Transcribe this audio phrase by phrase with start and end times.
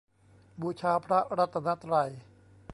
[0.61, 2.11] บูชาพระรัตนตรัย